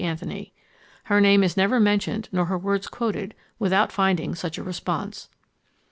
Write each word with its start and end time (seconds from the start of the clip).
Anthony. 0.03 0.51
Her 1.03 1.21
name 1.21 1.43
is 1.43 1.55
never 1.55 1.79
mentioned 1.79 2.27
nor 2.31 2.45
her 2.45 2.57
words 2.57 2.87
quoted 2.87 3.35
without 3.59 3.91
finding 3.91 4.33
such 4.33 4.57
a 4.57 4.63
response. 4.63 5.29